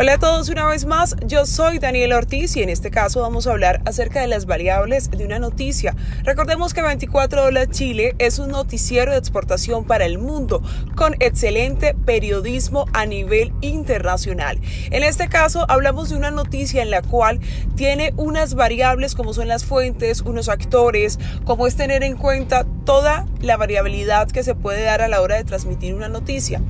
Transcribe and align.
Hola 0.00 0.14
a 0.14 0.18
todos 0.18 0.48
una 0.48 0.64
vez 0.64 0.86
más, 0.86 1.14
yo 1.26 1.44
soy 1.44 1.78
Daniel 1.78 2.14
Ortiz 2.14 2.56
y 2.56 2.62
en 2.62 2.70
este 2.70 2.90
caso 2.90 3.20
vamos 3.20 3.46
a 3.46 3.50
hablar 3.50 3.82
acerca 3.84 4.22
de 4.22 4.28
las 4.28 4.46
variables 4.46 5.10
de 5.10 5.26
una 5.26 5.38
noticia. 5.38 5.94
Recordemos 6.24 6.72
que 6.72 6.80
24 6.80 7.44
Horas 7.44 7.68
Chile 7.68 8.14
es 8.18 8.38
un 8.38 8.48
noticiero 8.48 9.12
de 9.12 9.18
exportación 9.18 9.84
para 9.84 10.06
el 10.06 10.16
mundo 10.16 10.62
con 10.96 11.16
excelente 11.20 11.94
periodismo 12.06 12.86
a 12.94 13.04
nivel 13.04 13.52
internacional. 13.60 14.58
En 14.90 15.04
este 15.04 15.28
caso 15.28 15.66
hablamos 15.68 16.08
de 16.08 16.16
una 16.16 16.30
noticia 16.30 16.80
en 16.80 16.90
la 16.90 17.02
cual 17.02 17.38
tiene 17.76 18.14
unas 18.16 18.54
variables 18.54 19.14
como 19.14 19.34
son 19.34 19.48
las 19.48 19.66
fuentes, 19.66 20.22
unos 20.22 20.48
actores, 20.48 21.18
como 21.44 21.66
es 21.66 21.76
tener 21.76 22.04
en 22.04 22.16
cuenta 22.16 22.64
toda 22.84 23.26
la 23.40 23.56
variabilidad 23.56 24.28
que 24.30 24.42
se 24.42 24.54
puede 24.54 24.82
dar 24.82 25.02
a 25.02 25.08
la 25.08 25.20
hora 25.20 25.36
de 25.36 25.44
transmitir 25.44 25.94
una 25.94 26.08
noticia. 26.08 26.60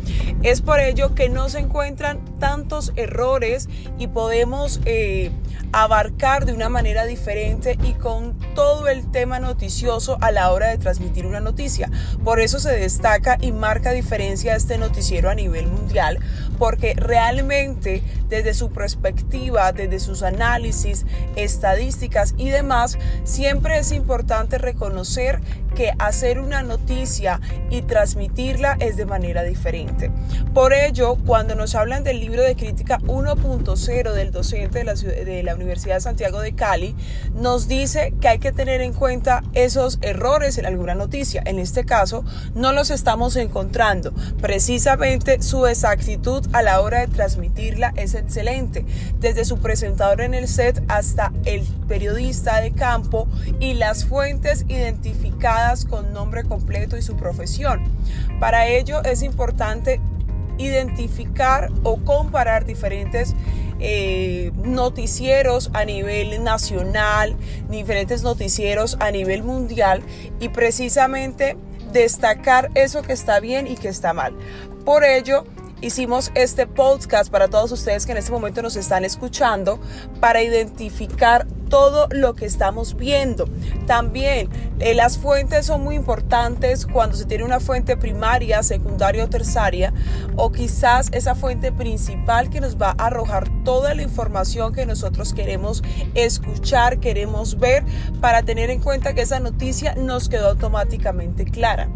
Es 0.42 0.62
por 0.62 0.80
ello 0.80 1.14
que 1.14 1.28
no 1.28 1.48
se 1.48 1.60
encuentran 1.60 2.20
tantos 2.38 2.92
errores 2.96 3.69
y 3.98 4.06
podemos 4.09 4.80
eh, 4.84 5.30
abarcar 5.73 6.45
de 6.45 6.52
una 6.52 6.69
manera 6.69 7.06
diferente 7.06 7.78
y 7.83 7.95
con 7.95 8.38
todo 8.55 8.88
el 8.88 9.11
tema 9.11 9.41
noticioso 9.41 10.19
a 10.20 10.30
la 10.30 10.51
hora 10.51 10.69
de 10.69 10.78
transmitir 10.78 11.27
una 11.27 11.41
noticia. 11.41 11.91
Por 12.24 12.41
eso 12.41 12.59
se 12.59 12.73
destaca 12.73 13.38
y 13.41 13.52
marca 13.52 13.92
diferencia 13.92 14.56
este 14.56 14.78
noticiero 14.78 15.30
a 15.30 15.34
nivel 15.34 15.66
mundial, 15.66 16.19
porque 16.59 16.95
realmente 16.97 18.02
desde 18.28 18.55
su 18.55 18.70
perspectiva, 18.70 19.73
desde 19.73 20.01
sus 20.01 20.23
análisis, 20.23 21.05
estadísticas 21.37 22.34
y 22.37 22.50
demás, 22.50 22.98
siempre 23.25 23.78
es 23.78 23.92
importante 23.92 24.59
reconocer 24.59 25.41
que 25.75 25.92
hacer 25.98 26.41
una 26.41 26.62
noticia 26.62 27.41
y 27.70 27.83
transmitirla 27.83 28.77
es 28.80 28.97
de 28.97 29.06
manera 29.06 29.42
diferente. 29.42 30.11
Por 30.55 30.73
ello, 30.73 31.16
cuando 31.27 31.55
nos 31.55 31.75
hablan 31.75 32.05
del 32.05 32.20
libro 32.20 32.42
de 32.42 32.56
crítica 32.56 32.98
1.0 33.00 34.12
del 34.12 34.33
docente 34.33 34.78
de 34.81 34.84
la, 34.84 34.94
de 34.94 35.42
la 35.42 35.55
Universidad 35.61 35.97
de 35.97 36.00
Santiago 36.00 36.41
de 36.41 36.55
Cali, 36.55 36.94
nos 37.34 37.69
dice 37.69 38.14
que 38.20 38.28
hay 38.28 38.39
que 38.39 38.53
tener 38.53 38.80
en 38.80 38.92
cuenta 38.92 39.42
esos 39.53 39.98
errores 40.03 40.58
en 40.58 40.66
alguna 40.66 40.94
noticia. 40.94 41.42
En 41.44 41.58
este 41.58 41.84
caso, 41.84 42.25
no 42.55 42.72
los 42.72 42.91
estamos 42.91 43.36
encontrando. 43.36 44.12
Precisamente 44.41 45.42
su 45.42 45.66
exactitud 45.66 46.47
a 46.53 46.62
la 46.62 46.81
hora 46.81 47.00
de 47.00 47.08
transmitirla 47.08 47.92
es 47.97 48.14
excelente. 48.14 48.84
Desde 49.19 49.44
su 49.44 49.58
presentador 49.58 50.20
en 50.20 50.34
el 50.34 50.48
set 50.48 50.83
hasta 50.88 51.33
el 51.44 51.62
periodista 51.88 52.61
de 52.61 52.72
campo 52.72 53.28
y 53.58 53.75
las 53.75 54.05
fuentes 54.05 54.64
identificadas 54.69 55.84
con 55.84 56.12
nombre 56.12 56.44
completo 56.44 56.97
y 56.97 57.03
su 57.03 57.16
profesión. 57.16 57.83
Para 58.38 58.66
ello 58.66 59.03
es 59.03 59.22
importante 59.22 60.00
identificar 60.58 61.70
o 61.83 61.97
comparar 61.97 62.64
diferentes 62.64 63.34
eh, 63.81 64.53
noticieros 64.62 65.70
a 65.73 65.84
nivel 65.84 66.42
nacional, 66.45 67.36
diferentes 67.69 68.22
noticieros 68.22 68.97
a 69.00 69.11
nivel 69.11 69.42
mundial 69.42 70.03
y 70.39 70.50
precisamente 70.50 71.56
destacar 71.92 72.70
eso 72.75 73.03
que 73.03 73.12
está 73.12 73.41
bien 73.41 73.67
y 73.67 73.77
que 73.77 73.89
está 73.89 74.12
mal. 74.12 74.34
Por 74.84 75.05
ello, 75.05 75.45
hicimos 75.81 76.31
este 76.34 76.67
podcast 76.67 77.31
para 77.31 77.48
todos 77.48 77.73
ustedes 77.73 78.06
que 78.06 78.12
en 78.12 78.19
este 78.19 78.33
momento 78.33 78.62
nos 78.62 78.77
están 78.77 79.05
escuchando 79.05 79.81
para 80.20 80.42
identificar 80.42 81.47
todo 81.69 82.09
lo 82.11 82.34
que 82.34 82.45
estamos 82.45 82.97
viendo. 82.97 83.48
También 83.87 84.48
eh, 84.81 84.95
las 84.95 85.17
fuentes 85.17 85.67
son 85.67 85.83
muy 85.83 85.95
importantes 85.95 86.84
cuando 86.84 87.17
se 87.17 87.25
tiene 87.25 87.45
una 87.45 87.61
fuente 87.61 87.97
primaria, 87.97 88.62
secundaria 88.62 89.25
o 89.25 89.28
terciaria, 89.28 89.95
o 90.37 90.50
quizás 90.53 91.09
esa 91.12 91.34
fuente 91.34 91.72
principal 91.72 92.50
que 92.50 92.61
nos 92.61 92.77
va 92.77 92.94
a 92.98 93.06
arrojar 93.06 93.48
toda 93.65 93.94
la 93.94 94.03
información 94.03 94.75
que 94.75 94.84
nosotros 94.84 95.33
queremos 95.33 95.83
escuchar, 96.15 96.99
queremos 96.99 97.59
ver, 97.59 97.84
para 98.21 98.43
tener 98.43 98.69
en 98.71 98.81
cuenta 98.81 99.15
que 99.15 99.22
esa 99.22 99.38
noticia 99.41 99.94
nos 99.94 100.28
quedó 100.28 100.49
automáticamente 100.49 101.44
clara. 101.44 101.88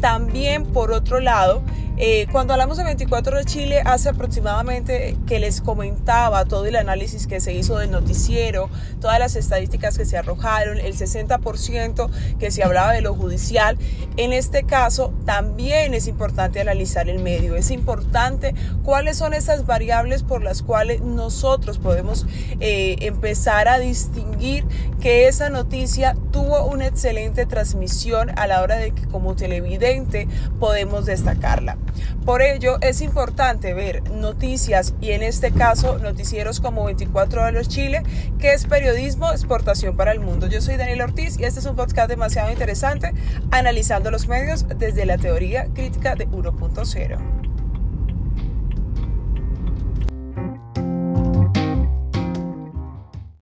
También, 0.00 0.64
por 0.64 0.92
otro 0.92 1.20
lado, 1.20 1.62
eh, 2.02 2.26
cuando 2.32 2.54
hablamos 2.54 2.78
de 2.78 2.84
24 2.84 3.36
de 3.36 3.44
Chile, 3.44 3.82
hace 3.84 4.08
aproximadamente 4.08 5.18
que 5.26 5.38
les 5.38 5.60
comentaba 5.60 6.46
todo 6.46 6.64
el 6.64 6.76
análisis 6.76 7.26
que 7.26 7.40
se 7.40 7.52
hizo 7.52 7.76
del 7.76 7.90
noticiero, 7.90 8.70
todas 9.02 9.18
las 9.18 9.36
estadísticas 9.36 9.98
que 9.98 10.06
se 10.06 10.16
arrojaron, 10.16 10.78
el 10.78 10.96
60% 10.96 12.10
que 12.38 12.50
se 12.50 12.62
hablaba 12.62 12.92
de 12.92 13.02
lo 13.02 13.14
judicial. 13.14 13.76
En 14.16 14.32
este 14.32 14.62
caso, 14.62 15.12
también 15.26 15.92
es 15.92 16.06
importante 16.06 16.58
analizar 16.58 17.10
el 17.10 17.18
medio, 17.18 17.54
es 17.54 17.70
importante 17.70 18.54
cuáles 18.82 19.18
son 19.18 19.34
esas 19.34 19.66
variables 19.66 20.22
por 20.22 20.42
las 20.42 20.62
cuales 20.62 21.02
nosotros 21.02 21.76
podemos 21.76 22.24
eh, 22.60 22.96
empezar 23.00 23.68
a 23.68 23.78
distinguir 23.78 24.64
que 25.02 25.28
esa 25.28 25.50
noticia 25.50 26.16
tuvo 26.32 26.64
una 26.64 26.86
excelente 26.86 27.44
transmisión 27.44 28.30
a 28.38 28.46
la 28.46 28.62
hora 28.62 28.76
de 28.76 28.92
que 28.92 29.06
como 29.06 29.36
televidente 29.36 30.28
podemos 30.58 31.04
destacarla. 31.04 31.76
Por 32.24 32.42
ello 32.42 32.78
es 32.80 33.00
importante 33.00 33.74
ver 33.74 34.08
noticias 34.10 34.94
y 35.00 35.10
en 35.10 35.22
este 35.22 35.52
caso 35.52 35.98
noticieros 35.98 36.60
como 36.60 36.84
24 36.84 37.42
horas 37.42 37.68
Chile, 37.68 38.02
que 38.38 38.52
es 38.52 38.66
periodismo 38.66 39.30
exportación 39.30 39.96
para 39.96 40.12
el 40.12 40.20
mundo. 40.20 40.46
Yo 40.46 40.60
soy 40.60 40.76
Daniel 40.76 41.02
Ortiz 41.02 41.38
y 41.38 41.44
este 41.44 41.60
es 41.60 41.66
un 41.66 41.76
podcast 41.76 42.08
demasiado 42.08 42.50
interesante 42.50 43.12
analizando 43.50 44.10
los 44.10 44.28
medios 44.28 44.66
desde 44.76 45.06
la 45.06 45.18
teoría 45.18 45.66
crítica 45.74 46.14
de 46.14 46.28
1.0. 46.28 47.49